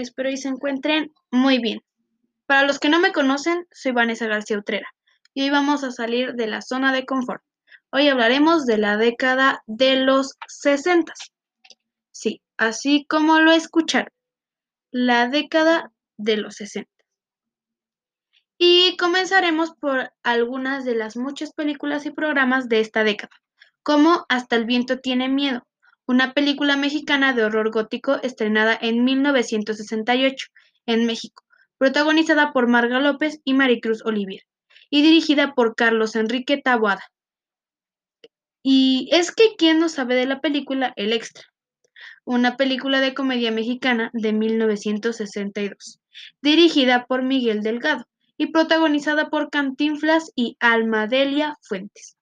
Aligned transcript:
Espero 0.00 0.28
y 0.28 0.36
se 0.36 0.48
encuentren 0.48 1.12
muy 1.30 1.58
bien. 1.58 1.80
Para 2.44 2.66
los 2.66 2.78
que 2.78 2.90
no 2.90 3.00
me 3.00 3.12
conocen, 3.12 3.66
soy 3.72 3.92
Vanessa 3.92 4.26
García 4.26 4.58
Utrera 4.58 4.88
y 5.32 5.42
hoy 5.42 5.50
vamos 5.50 5.84
a 5.84 5.90
salir 5.90 6.34
de 6.34 6.46
la 6.46 6.60
zona 6.60 6.92
de 6.92 7.06
confort. 7.06 7.42
Hoy 7.90 8.08
hablaremos 8.08 8.66
de 8.66 8.76
la 8.76 8.98
década 8.98 9.62
de 9.66 9.96
los 9.96 10.34
60. 10.48 11.14
Sí, 12.10 12.42
así 12.58 13.06
como 13.08 13.38
lo 13.38 13.52
escucharon, 13.52 14.12
la 14.90 15.28
década 15.28 15.90
de 16.18 16.36
los 16.36 16.56
60. 16.56 16.90
Y 18.58 18.98
comenzaremos 18.98 19.72
por 19.80 20.12
algunas 20.22 20.84
de 20.84 20.94
las 20.94 21.16
muchas 21.16 21.52
películas 21.54 22.04
y 22.04 22.10
programas 22.10 22.68
de 22.68 22.80
esta 22.80 23.02
década, 23.02 23.32
como 23.82 24.26
Hasta 24.28 24.56
el 24.56 24.66
viento 24.66 25.00
tiene 25.00 25.30
miedo, 25.30 25.66
una 26.06 26.32
película 26.34 26.76
mexicana 26.76 27.32
de 27.32 27.44
horror 27.44 27.70
gótico 27.70 28.16
estrenada 28.22 28.78
en 28.80 29.04
1968 29.04 30.46
en 30.86 31.04
México, 31.04 31.44
protagonizada 31.78 32.52
por 32.52 32.68
Marga 32.68 33.00
López 33.00 33.40
y 33.44 33.54
Maricruz 33.54 34.04
Olivier, 34.04 34.42
y 34.88 35.02
dirigida 35.02 35.54
por 35.54 35.74
Carlos 35.74 36.14
Enrique 36.14 36.60
Taboada. 36.62 37.02
Y 38.62 39.08
es 39.12 39.32
que 39.32 39.56
quién 39.56 39.78
no 39.80 39.88
sabe 39.88 40.14
de 40.14 40.26
la 40.26 40.40
película 40.40 40.92
El 40.96 41.12
Extra, 41.12 41.44
una 42.24 42.56
película 42.56 43.00
de 43.00 43.14
comedia 43.14 43.50
mexicana 43.50 44.10
de 44.12 44.32
1962, 44.32 46.00
dirigida 46.42 47.06
por 47.06 47.22
Miguel 47.22 47.62
Delgado 47.62 48.04
y 48.36 48.48
protagonizada 48.48 49.28
por 49.28 49.50
Cantinflas 49.50 50.30
y 50.34 50.56
Almadelia 50.60 51.56
Fuentes. 51.62 52.15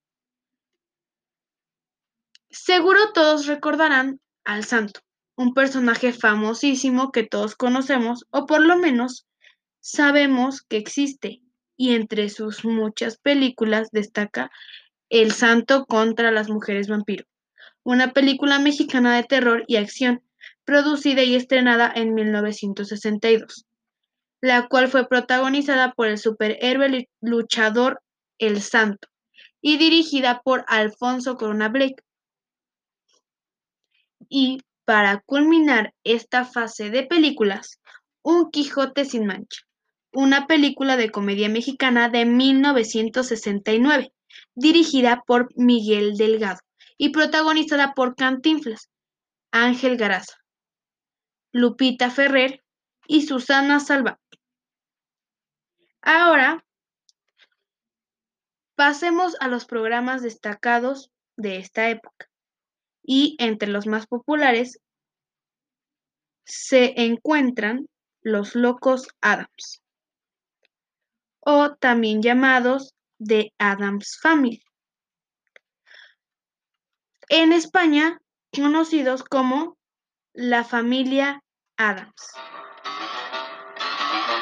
Seguro 2.54 3.12
todos 3.12 3.46
recordarán 3.46 4.20
al 4.44 4.64
Santo, 4.64 5.00
un 5.34 5.54
personaje 5.54 6.12
famosísimo 6.12 7.10
que 7.10 7.24
todos 7.24 7.56
conocemos 7.56 8.26
o 8.30 8.46
por 8.46 8.64
lo 8.64 8.78
menos 8.78 9.26
sabemos 9.80 10.62
que 10.62 10.76
existe 10.76 11.42
y 11.76 11.94
entre 11.96 12.28
sus 12.28 12.64
muchas 12.64 13.18
películas 13.18 13.88
destaca 13.90 14.52
El 15.08 15.32
Santo 15.32 15.84
contra 15.86 16.30
las 16.30 16.48
mujeres 16.48 16.86
vampiro, 16.86 17.24
una 17.82 18.12
película 18.12 18.60
mexicana 18.60 19.16
de 19.16 19.24
terror 19.24 19.64
y 19.66 19.74
acción 19.74 20.22
producida 20.64 21.24
y 21.24 21.34
estrenada 21.34 21.92
en 21.92 22.14
1962, 22.14 23.66
la 24.40 24.68
cual 24.68 24.86
fue 24.86 25.08
protagonizada 25.08 25.92
por 25.92 26.06
el 26.06 26.18
superhéroe 26.18 27.08
luchador 27.20 28.00
El 28.38 28.62
Santo 28.62 29.08
y 29.60 29.76
dirigida 29.76 30.40
por 30.44 30.64
Alfonso 30.68 31.34
Corona 31.34 31.68
Blake. 31.68 31.96
Y 34.28 34.60
para 34.84 35.20
culminar 35.20 35.94
esta 36.04 36.44
fase 36.44 36.90
de 36.90 37.04
películas, 37.04 37.80
Un 38.22 38.50
Quijote 38.50 39.04
sin 39.04 39.26
Mancha, 39.26 39.62
una 40.12 40.46
película 40.46 40.96
de 40.96 41.10
comedia 41.10 41.48
mexicana 41.48 42.08
de 42.08 42.24
1969, 42.24 44.12
dirigida 44.54 45.22
por 45.26 45.48
Miguel 45.56 46.16
Delgado 46.16 46.60
y 46.96 47.10
protagonizada 47.10 47.94
por 47.94 48.14
Cantinflas, 48.14 48.90
Ángel 49.50 49.96
Garaza, 49.96 50.36
Lupita 51.52 52.10
Ferrer 52.10 52.62
y 53.06 53.22
Susana 53.22 53.80
Salva. 53.80 54.20
Ahora, 56.02 56.64
pasemos 58.74 59.36
a 59.40 59.48
los 59.48 59.64
programas 59.64 60.22
destacados 60.22 61.10
de 61.36 61.56
esta 61.56 61.88
época 61.88 62.28
y 63.04 63.36
entre 63.38 63.68
los 63.68 63.86
más 63.86 64.06
populares 64.06 64.80
se 66.44 66.94
encuentran 67.02 67.86
los 68.22 68.54
locos 68.54 69.08
Adams, 69.20 69.82
o 71.40 71.74
también 71.74 72.22
llamados 72.22 72.94
The 73.18 73.52
Adams 73.58 74.18
Family. 74.20 74.62
En 77.28 77.52
España, 77.52 78.20
conocidos 78.54 79.22
como 79.22 79.76
la 80.32 80.64
familia 80.64 81.42
Adams. 81.76 82.32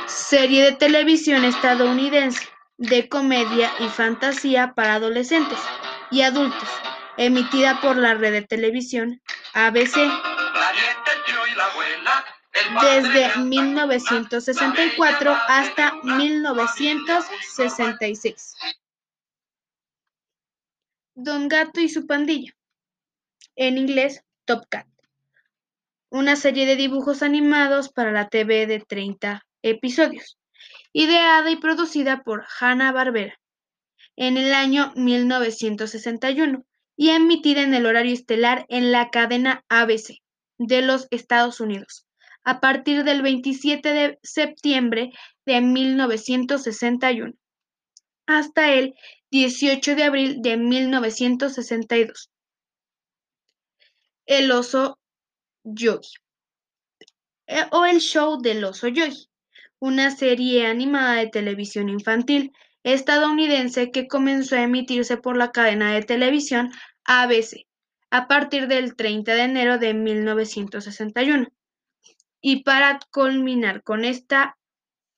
Serie 0.06 0.64
de 0.64 0.72
televisión 0.72 1.44
estadounidense 1.44 2.46
de 2.78 3.08
comedia 3.08 3.70
y 3.80 3.88
fantasía 3.88 4.74
para 4.74 4.94
adolescentes 4.94 5.58
y 6.10 6.22
adultos 6.22 6.68
emitida 7.16 7.80
por 7.80 7.96
la 7.96 8.14
red 8.14 8.32
de 8.32 8.42
televisión 8.42 9.22
ABC 9.54 9.96
desde 12.80 13.36
1964 13.38 15.36
hasta 15.48 15.94
1966. 16.02 18.54
Don 21.14 21.48
Gato 21.48 21.80
y 21.80 21.88
su 21.88 22.06
pandilla, 22.06 22.52
en 23.56 23.78
inglés 23.78 24.22
Top 24.44 24.66
Cat, 24.68 24.86
una 26.08 26.36
serie 26.36 26.66
de 26.66 26.76
dibujos 26.76 27.22
animados 27.22 27.88
para 27.90 28.12
la 28.12 28.28
TV 28.28 28.66
de 28.66 28.78
30 28.80 29.44
episodios, 29.62 30.38
ideada 30.92 31.50
y 31.50 31.56
producida 31.56 32.22
por 32.22 32.44
Hanna-Barbera 32.58 33.40
en 34.16 34.36
el 34.36 34.52
año 34.54 34.92
1961 34.96 36.64
y 36.96 37.10
emitida 37.10 37.62
en 37.62 37.74
el 37.74 37.86
horario 37.86 38.12
estelar 38.12 38.66
en 38.68 38.92
la 38.92 39.10
cadena 39.10 39.64
ABC 39.68 40.18
de 40.58 40.82
los 40.82 41.08
Estados 41.10 41.60
Unidos 41.60 42.06
a 42.44 42.60
partir 42.60 43.04
del 43.04 43.22
27 43.22 43.92
de 43.92 44.18
septiembre 44.22 45.12
de 45.46 45.60
1961 45.60 47.34
hasta 48.26 48.72
el 48.72 48.94
18 49.30 49.96
de 49.96 50.02
abril 50.04 50.42
de 50.42 50.56
1962. 50.56 52.30
El 54.26 54.52
oso 54.52 54.98
Yogi 55.64 56.14
eh, 57.46 57.66
o 57.72 57.84
el 57.84 57.98
show 58.00 58.40
del 58.40 58.64
oso 58.64 58.88
Yogi, 58.88 59.28
una 59.78 60.10
serie 60.10 60.66
animada 60.66 61.14
de 61.14 61.28
televisión 61.28 61.88
infantil 61.88 62.52
estadounidense 62.84 63.90
que 63.90 64.08
comenzó 64.08 64.56
a 64.56 64.62
emitirse 64.62 65.16
por 65.16 65.36
la 65.36 65.52
cadena 65.52 65.92
de 65.92 66.02
televisión 66.02 66.72
ABC 67.04 67.66
a 68.10 68.28
partir 68.28 68.68
del 68.68 68.94
30 68.94 69.34
de 69.34 69.42
enero 69.42 69.78
de 69.78 69.94
1961. 69.94 71.48
Y 72.40 72.64
para 72.64 72.98
culminar 73.10 73.82
con 73.82 74.04
esta 74.04 74.56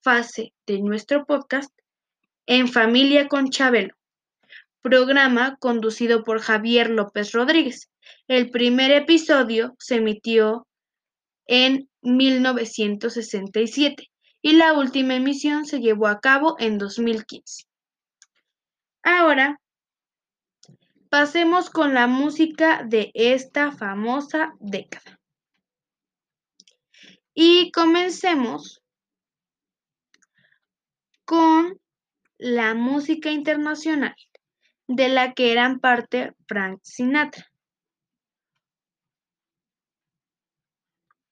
fase 0.02 0.52
de 0.66 0.80
nuestro 0.80 1.24
podcast, 1.24 1.72
En 2.46 2.68
Familia 2.68 3.26
con 3.26 3.48
Chabelo, 3.48 3.94
programa 4.82 5.56
conducido 5.58 6.24
por 6.24 6.40
Javier 6.40 6.90
López 6.90 7.32
Rodríguez. 7.32 7.88
El 8.28 8.50
primer 8.50 8.90
episodio 8.90 9.74
se 9.78 9.96
emitió 9.96 10.66
en 11.46 11.88
1967 12.02 14.10
y 14.44 14.52
la 14.52 14.74
última 14.74 15.14
emisión 15.14 15.64
se 15.64 15.80
llevó 15.80 16.06
a 16.06 16.20
cabo 16.20 16.56
en 16.58 16.76
2015. 16.76 17.64
Ahora, 19.02 19.58
pasemos 21.08 21.70
con 21.70 21.94
la 21.94 22.06
música 22.06 22.82
de 22.84 23.10
esta 23.14 23.72
famosa 23.72 24.52
década. 24.60 25.18
Y 27.32 27.72
comencemos 27.72 28.82
con 31.24 31.80
la 32.36 32.74
música 32.74 33.30
internacional, 33.30 34.14
de 34.86 35.08
la 35.08 35.32
que 35.32 35.52
eran 35.52 35.80
parte 35.80 36.34
Frank 36.46 36.80
Sinatra. 36.82 37.50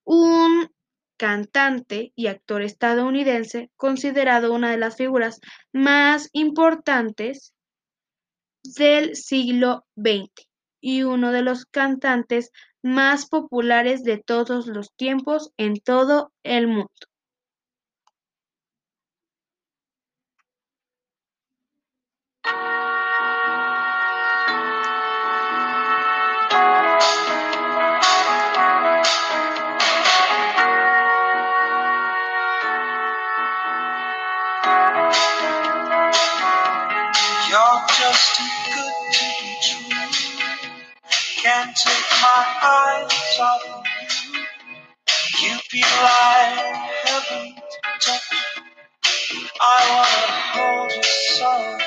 Un 0.05 0.73
cantante 1.23 2.13
y 2.17 2.27
actor 2.27 2.63
estadounidense, 2.63 3.71
considerado 3.77 4.53
una 4.53 4.73
de 4.73 4.77
las 4.77 4.97
figuras 4.97 5.41
más 5.73 6.29
importantes 6.33 7.55
del 8.65 9.15
siglo 9.15 9.85
XX 9.95 10.49
y 10.81 11.05
uno 11.05 11.31
de 11.31 11.43
los 11.43 11.65
cantantes 11.65 12.51
más 12.83 13.27
populares 13.29 14.03
de 14.03 14.19
todos 14.19 14.67
los 14.67 14.93
tiempos 14.97 15.53
en 15.59 15.77
todo 15.77 16.33
el 16.43 16.67
mundo. 16.67 16.91
Just 38.12 38.37
too 38.37 38.44
good 38.75 39.14
to 39.14 39.26
be 39.41 39.56
true. 39.62 40.23
Can't 41.43 41.76
take 41.76 42.11
my 42.23 42.47
eyes 42.62 43.41
off 43.41 43.62
of 43.79 43.87
you. 43.87 45.49
You 45.49 45.59
feel 45.70 45.97
like 46.03 46.76
heaven 47.05 47.55
to 47.56 47.81
touch. 48.00 48.47
I 49.61 49.81
wanna 49.91 50.32
hold 50.55 50.93
you 50.93 51.03
so. 51.05 51.79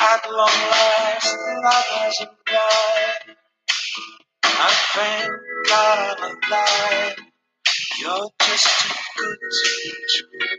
At 0.00 0.30
long 0.30 0.48
last, 0.72 1.36
love 1.64 1.84
has 1.98 2.20
arrived. 2.22 3.36
I 4.44 4.74
thank 4.94 5.32
God 5.68 6.18
I'm 6.20 6.38
alive. 6.50 7.16
You're 8.00 8.30
just 8.42 8.80
too 8.80 8.94
good 9.18 9.38
to 9.40 9.70
be 9.84 9.92
true. 10.16 10.58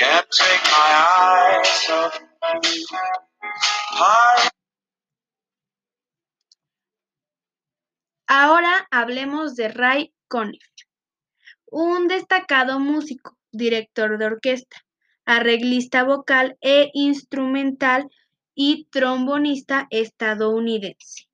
Can't 0.00 0.26
take 0.32 0.64
my 0.72 1.06
eyes 1.20 1.90
off 1.90 2.20
Ahora 8.26 8.86
hablemos 8.90 9.56
de 9.56 9.68
Ray 9.68 10.14
Conniff, 10.28 10.62
un 11.66 12.08
destacado 12.08 12.78
músico, 12.78 13.36
director 13.52 14.18
de 14.18 14.26
orquesta, 14.26 14.76
arreglista 15.24 16.04
vocal 16.04 16.56
e 16.60 16.90
instrumental 16.94 18.08
y 18.54 18.86
trombonista 18.90 19.86
estadounidense. 19.90 21.27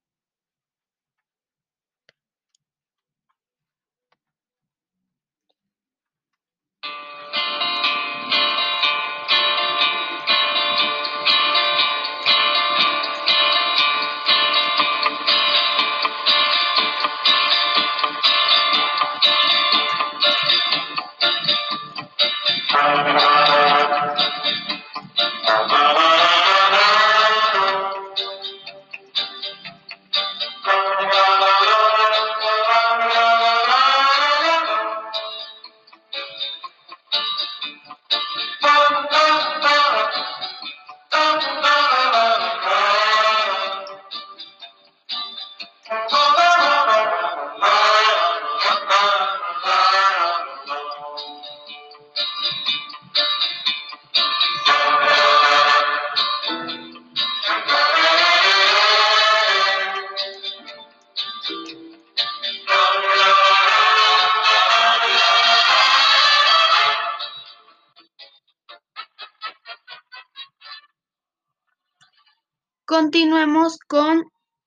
Continuemos 72.96 73.78
con 73.88 74.22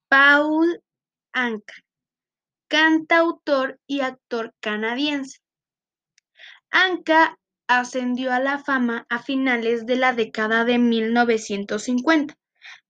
Paul 0.08 0.82
Anka, 1.32 1.72
cantautor 2.68 3.80
y 3.86 4.00
actor 4.00 4.52
canadiense. 4.60 5.38
Anka 6.70 7.38
ascendió 7.68 8.30
a 8.34 8.38
la 8.38 8.58
fama 8.58 9.06
a 9.08 9.22
finales 9.22 9.86
de 9.86 9.96
la 9.96 10.12
década 10.12 10.66
de 10.66 10.76
1950, 10.76 12.36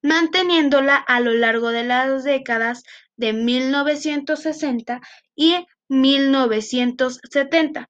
manteniéndola 0.02 0.96
a 0.96 1.20
lo 1.20 1.30
largo 1.30 1.70
de 1.70 1.84
las 1.84 2.24
décadas 2.24 2.82
de 3.14 3.32
1960 3.32 5.00
y 5.36 5.64
1970 5.86 7.88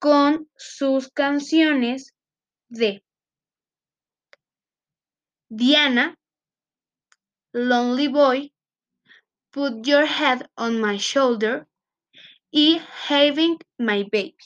con 0.00 0.50
sus 0.56 1.08
canciones 1.12 2.16
de 2.68 3.04
Diana, 5.48 6.17
Lonely 7.54 8.08
Boy, 8.08 8.50
Put 9.52 9.86
Your 9.86 10.06
Head 10.06 10.48
on 10.56 10.80
My 10.80 10.96
Shoulder 10.96 11.66
y 12.52 12.80
Having 13.08 13.58
My 13.78 14.04
Baby. 14.04 14.36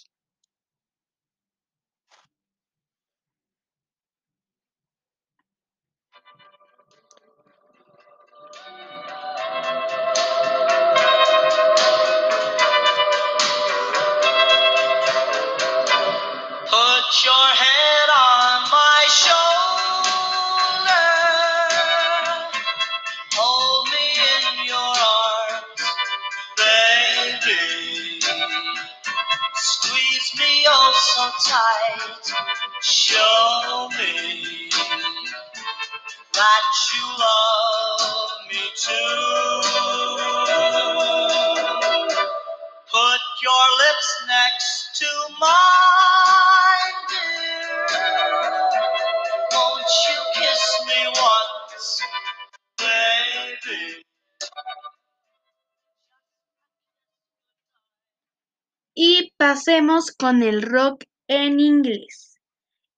Y 58.95 59.33
pasemos 59.37 60.13
con 60.13 60.43
el 60.43 60.63
rock 60.63 61.05
en 61.27 61.61
inglés, 61.61 62.39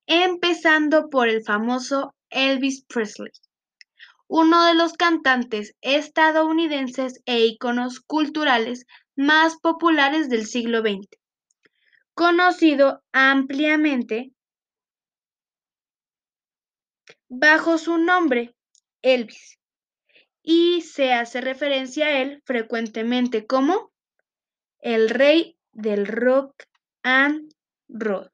empezando 0.07 1.09
por 1.09 1.29
el 1.29 1.43
famoso 1.45 2.15
Elvis 2.35 2.85
Presley, 2.85 3.31
uno 4.27 4.67
de 4.67 4.75
los 4.75 4.95
cantantes 4.95 5.75
estadounidenses 5.81 7.23
e 7.27 7.47
iconos 7.47 8.01
culturales 8.01 8.87
más 9.17 9.57
populares 9.61 10.29
del 10.29 10.45
siglo 10.45 10.81
XX, 10.81 11.09
conocido 12.15 13.03
ampliamente 13.13 14.33
bajo 17.29 17.79
su 17.79 17.99
nombre, 17.99 18.55
Elvis, 19.03 19.59
y 20.43 20.81
se 20.83 21.13
hace 21.13 21.41
referencia 21.41 22.07
a 22.07 22.21
él 22.21 22.43
frecuentemente 22.45 23.47
como 23.47 23.93
el 24.81 25.09
rey 25.09 25.57
del 25.73 26.07
rock 26.07 26.65
and 27.03 27.55
roll. 27.89 28.34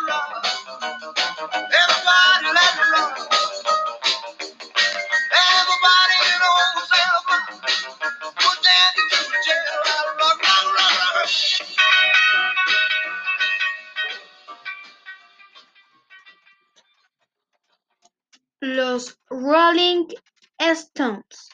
Los 18.63 19.19
Rolling 19.27 20.05
Stones, 20.59 21.49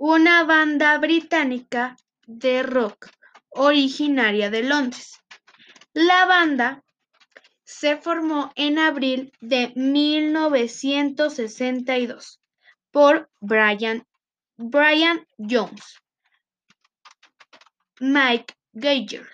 una 0.00 0.42
banda 0.42 0.98
británica 0.98 1.96
de 2.26 2.64
rock 2.64 3.08
originaria 3.50 4.50
de 4.50 4.64
Londres. 4.64 5.20
La 5.92 6.26
banda 6.26 6.82
se 7.62 7.98
formó 7.98 8.50
en 8.56 8.80
abril 8.80 9.32
de 9.40 9.72
1962 9.76 12.40
por 12.90 13.30
Brian, 13.40 14.04
Brian 14.56 15.24
Jones, 15.38 16.00
Mike 18.00 18.56
Geiger, 18.74 19.28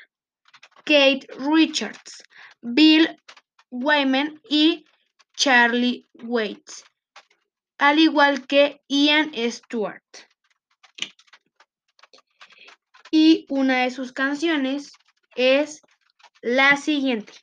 Kate 0.84 1.26
Richards, 1.38 2.22
Bill 2.60 3.08
Wyman 3.70 4.38
y 4.50 4.84
Charlie 5.38 6.08
Waits, 6.14 6.84
al 7.78 8.00
igual 8.00 8.48
que 8.48 8.82
Ian 8.88 9.30
Stewart. 9.52 10.02
Y 13.12 13.46
una 13.48 13.84
de 13.84 13.92
sus 13.92 14.10
canciones 14.12 14.92
es 15.36 15.80
la 16.42 16.76
siguiente. 16.76 17.34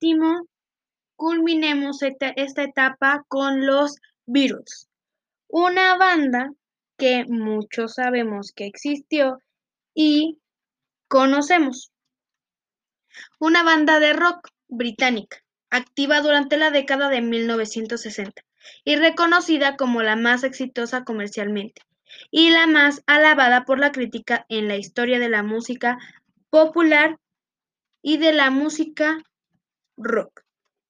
Último, 0.00 0.46
culminemos 1.16 2.02
esta, 2.02 2.28
esta 2.28 2.62
etapa 2.62 3.24
con 3.26 3.66
los 3.66 3.96
Beatles, 4.26 4.88
una 5.48 5.96
banda 5.96 6.52
que 6.96 7.24
muchos 7.28 7.94
sabemos 7.94 8.52
que 8.52 8.66
existió 8.66 9.40
y 9.94 10.38
conocemos. 11.08 11.90
Una 13.40 13.64
banda 13.64 13.98
de 13.98 14.12
rock 14.12 14.50
británica, 14.68 15.38
activa 15.70 16.20
durante 16.20 16.56
la 16.56 16.70
década 16.70 17.08
de 17.08 17.20
1960 17.20 18.42
y 18.84 18.96
reconocida 18.96 19.76
como 19.76 20.02
la 20.02 20.14
más 20.14 20.44
exitosa 20.44 21.02
comercialmente 21.02 21.82
y 22.30 22.50
la 22.50 22.68
más 22.68 23.02
alabada 23.06 23.64
por 23.64 23.80
la 23.80 23.90
crítica 23.90 24.46
en 24.48 24.68
la 24.68 24.76
historia 24.76 25.18
de 25.18 25.28
la 25.28 25.42
música 25.42 25.98
popular 26.50 27.18
y 28.02 28.18
de 28.18 28.32
la 28.32 28.50
música 28.50 29.18
rock. 29.98 30.42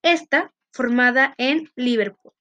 Esta 0.03 0.53
formada 0.73 1.35
en 1.39 1.71
Liverpool. 1.75 2.33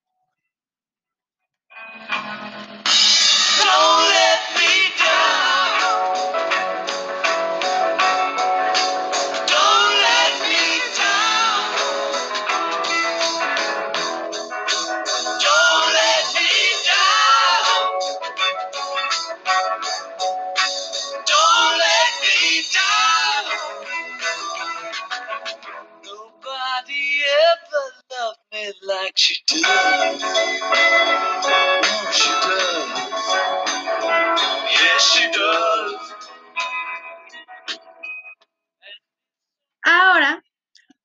Ahora 39.83 40.43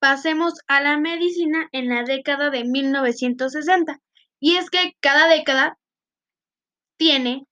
pasemos 0.00 0.54
a 0.66 0.80
la 0.80 0.98
medicina 0.98 1.68
en 1.72 1.88
la 1.88 2.02
década 2.02 2.50
de 2.50 2.64
1960. 2.64 4.00
Y 4.40 4.56
es 4.56 4.70
que 4.70 4.96
cada 5.00 5.28
década 5.28 5.78
tiene 6.96 7.46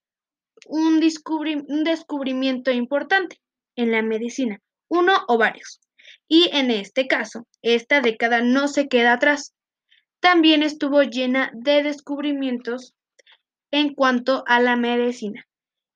un 0.67 0.99
descubrimiento 1.01 2.73
importante 2.73 3.41
en 3.77 3.93
la 3.93 4.03
medicina, 4.03 4.59
uno 4.89 5.25
o 5.29 5.39
varios. 5.39 5.81
Y 6.27 6.51
en 6.53 6.71
este 6.71 7.07
caso, 7.07 7.47
esta 7.63 8.01
década 8.01 8.41
no 8.41 8.67
se 8.67 8.89
queda 8.89 9.13
atrás. 9.13 9.55
También 10.21 10.63
estuvo 10.63 11.03
llena 11.03 11.51
de 11.55 11.83
descubrimientos 11.83 12.95
en 13.71 13.95
cuanto 13.95 14.45
a 14.47 14.61
la 14.61 14.77
medicina. 14.77 15.47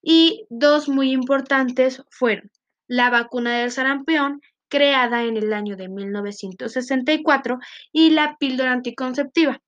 Y 0.02 0.46
dos 0.50 0.88
muy 0.88 1.12
importantes 1.12 2.02
fueron 2.10 2.50
la 2.86 3.10
vacuna 3.10 3.58
del 3.58 3.70
sarampión, 3.70 4.40
creada 4.68 5.24
en 5.24 5.36
el 5.36 5.52
año 5.52 5.76
de 5.76 5.88
1964, 5.88 7.58
y 7.92 8.10
la 8.10 8.36
píldora 8.38 8.72
anticonceptiva, 8.72 9.60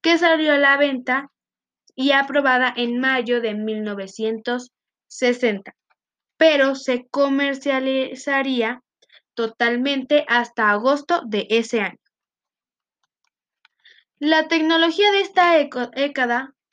que 0.00 0.18
salió 0.18 0.52
a 0.52 0.58
la 0.58 0.76
venta 0.76 1.30
y 1.94 2.12
aprobada 2.12 2.72
en 2.76 2.98
mayo 2.98 3.40
de 3.40 3.54
1960, 3.54 5.74
pero 6.36 6.74
se 6.74 7.06
comercializaría 7.10 8.82
totalmente 9.34 10.24
hasta 10.28 10.70
agosto 10.70 11.22
de 11.26 11.46
ese 11.50 11.80
año. 11.80 11.98
La 14.22 14.48
tecnología 14.48 15.10
de 15.12 15.22
esta 15.22 15.54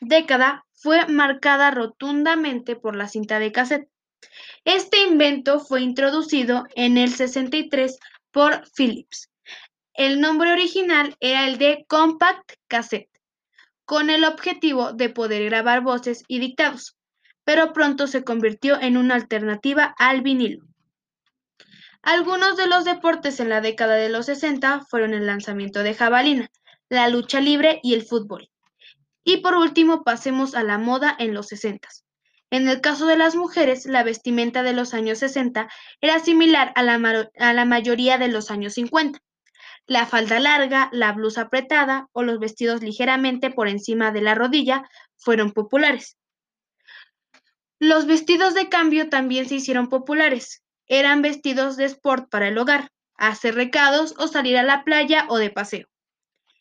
década 0.02 0.66
fue 0.74 1.08
marcada 1.08 1.72
rotundamente 1.72 2.76
por 2.76 2.98
la 2.98 3.08
cinta 3.08 3.40
de 3.40 3.54
cassette. 3.54 3.90
Este 4.66 5.02
invento 5.04 5.62
fue 5.62 5.80
introducido 5.80 6.66
en 6.76 6.98
el 6.98 7.10
63 7.10 8.00
por 8.32 8.70
Philips. 8.76 9.32
El 9.94 10.20
nombre 10.20 10.52
original 10.52 11.16
era 11.22 11.48
el 11.48 11.58
de 11.58 11.86
Compact 11.88 12.52
Cassette, 12.68 13.18
con 13.86 14.10
el 14.10 14.26
objetivo 14.26 14.92
de 14.92 15.08
poder 15.08 15.46
grabar 15.46 15.80
voces 15.80 16.26
y 16.28 16.40
dictados, 16.40 16.98
pero 17.46 17.72
pronto 17.72 18.08
se 18.08 18.26
convirtió 18.26 18.78
en 18.82 18.98
una 18.98 19.16
alternativa 19.16 19.96
al 19.98 20.22
vinilo. 20.22 20.66
Algunos 22.02 22.58
de 22.58 22.68
los 22.68 22.84
deportes 22.84 23.40
en 23.40 23.48
la 23.48 23.62
década 23.62 23.96
de 23.96 24.10
los 24.10 24.26
60 24.26 24.82
fueron 24.90 25.14
el 25.14 25.26
lanzamiento 25.26 25.82
de 25.82 25.94
jabalina, 25.94 26.52
la 26.90 27.10
lucha 27.10 27.42
libre 27.42 27.80
y 27.84 27.94
el 27.94 28.04
fútbol. 28.04 28.50
Y 29.24 29.38
por 29.38 29.56
último, 29.56 30.04
pasemos 30.04 30.56
a 30.56 30.64
la 30.64 30.78
moda 30.78 31.16
en 31.20 31.34
los 31.34 31.48
60. 31.48 31.88
En 32.50 32.70
el 32.70 32.80
caso 32.80 33.08
de 33.08 33.18
las 33.18 33.36
mujeres, 33.36 33.86
la 33.86 34.04
vestimenta 34.04 34.64
de 34.64 34.72
los 34.72 34.94
años 34.94 35.20
60 35.20 35.70
era 36.00 36.20
similar 36.20 36.72
a 36.76 36.84
la, 36.84 37.30
a 37.40 37.54
la 37.54 37.66
mayoría 37.66 38.18
de 38.18 38.30
los 38.30 38.52
años 38.52 38.76
50. 38.76 39.20
La 39.86 40.06
falda 40.06 40.40
larga, 40.40 40.90
la 40.94 41.12
blusa 41.12 41.42
apretada 41.42 42.08
o 42.14 42.24
los 42.24 42.40
vestidos 42.40 42.82
ligeramente 42.82 43.52
por 43.52 43.68
encima 43.68 44.12
de 44.12 44.22
la 44.22 44.36
rodilla 44.36 44.90
fueron 45.18 45.52
populares. 45.52 46.18
Los 47.80 48.08
vestidos 48.08 48.54
de 48.54 48.70
cambio 48.70 49.10
también 49.10 49.48
se 49.48 49.56
hicieron 49.56 49.88
populares. 49.88 50.64
Eran 50.88 51.22
vestidos 51.22 51.78
de 51.78 51.86
sport 51.86 52.30
para 52.30 52.48
el 52.48 52.58
hogar, 52.58 52.92
hacer 53.18 53.56
recados 53.56 54.16
o 54.18 54.28
salir 54.28 54.58
a 54.58 54.64
la 54.64 54.84
playa 54.84 55.26
o 55.30 55.38
de 55.38 55.50
paseo. 55.50 55.88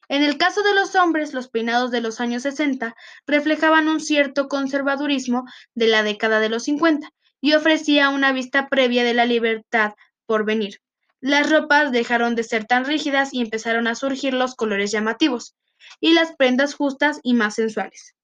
En 0.09 0.23
el 0.23 0.39
caso 0.39 0.63
de 0.63 0.75
los 0.75 0.95
hombres, 0.95 1.35
los 1.35 1.49
peinados 1.49 1.91
de 1.91 2.01
los 2.01 2.21
años 2.21 2.45
60 2.45 2.95
reflejaban 3.27 3.89
un 3.89 4.01
cierto 4.01 4.49
conservadurismo 4.49 5.45
de 5.75 5.89
la 5.89 6.03
década 6.03 6.39
de 6.39 6.49
los 6.49 6.65
50 6.65 7.09
y 7.41 7.55
ofrecía 7.55 8.11
una 8.11 8.33
vista 8.33 8.69
previa 8.69 9.05
de 9.05 9.15
la 9.15 9.27
libertad 9.27 9.95
por 10.27 10.45
venir. 10.45 10.81
Las 11.21 11.51
ropas 11.51 11.91
dejaron 11.91 12.35
de 12.35 12.45
ser 12.45 12.67
tan 12.67 12.85
rígidas 12.85 13.33
y 13.33 13.41
empezaron 13.41 13.87
a 13.87 13.95
surgir 13.95 14.35
los 14.35 14.55
colores 14.55 14.93
llamativos 14.93 15.57
y 16.01 16.15
las 16.15 16.37
prendas 16.37 16.75
justas 16.75 17.21
y 17.23 17.35
más 17.35 17.55
sensuales. 17.55 18.15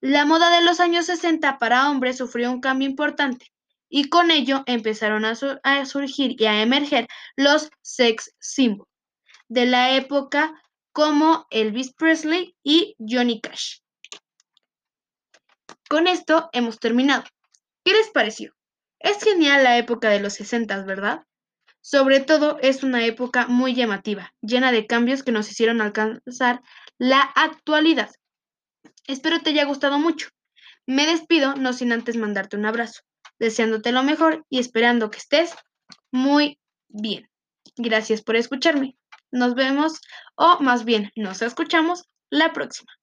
La 0.00 0.24
moda 0.24 0.50
de 0.50 0.62
los 0.62 0.78
años 0.78 1.06
60 1.06 1.58
para 1.58 1.90
hombres 1.90 2.18
sufrió 2.18 2.52
un 2.52 2.60
cambio 2.60 2.88
importante 2.88 3.52
y 3.88 4.08
con 4.08 4.30
ello 4.30 4.62
empezaron 4.66 5.24
a, 5.24 5.34
surgir 5.86 6.40
y 6.40 6.46
a 6.46 6.62
emerger 6.62 7.08
los 7.36 7.70
sex 7.82 8.32
symbols 8.38 8.88
de 9.48 9.66
la 9.66 9.96
época 9.96 10.54
como 10.98 11.46
Elvis 11.50 11.92
Presley 11.92 12.56
y 12.64 12.96
Johnny 12.98 13.40
Cash. 13.40 13.76
Con 15.88 16.08
esto 16.08 16.50
hemos 16.52 16.80
terminado. 16.80 17.22
¿Qué 17.84 17.92
les 17.92 18.10
pareció? 18.10 18.52
Es 18.98 19.22
genial 19.22 19.62
la 19.62 19.78
época 19.78 20.10
de 20.10 20.18
los 20.18 20.32
60, 20.32 20.82
¿verdad? 20.82 21.24
Sobre 21.80 22.18
todo 22.18 22.58
es 22.62 22.82
una 22.82 23.04
época 23.06 23.46
muy 23.46 23.76
llamativa, 23.76 24.34
llena 24.40 24.72
de 24.72 24.88
cambios 24.88 25.22
que 25.22 25.30
nos 25.30 25.48
hicieron 25.48 25.80
alcanzar 25.80 26.62
la 26.98 27.20
actualidad. 27.20 28.10
Espero 29.06 29.38
te 29.38 29.50
haya 29.50 29.66
gustado 29.66 30.00
mucho. 30.00 30.30
Me 30.84 31.06
despido 31.06 31.54
no 31.54 31.74
sin 31.74 31.92
antes 31.92 32.16
mandarte 32.16 32.56
un 32.56 32.66
abrazo, 32.66 33.02
deseándote 33.38 33.92
lo 33.92 34.02
mejor 34.02 34.44
y 34.50 34.58
esperando 34.58 35.12
que 35.12 35.18
estés 35.18 35.54
muy 36.10 36.58
bien. 36.88 37.30
Gracias 37.76 38.20
por 38.20 38.34
escucharme. 38.34 38.97
Nos 39.30 39.54
vemos, 39.54 40.00
o 40.36 40.58
más 40.60 40.84
bien, 40.84 41.10
nos 41.16 41.42
escuchamos 41.42 42.04
la 42.30 42.52
próxima. 42.52 42.97